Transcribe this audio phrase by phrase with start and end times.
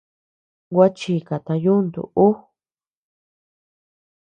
[0.73, 2.27] Gua chikata yuntu ú.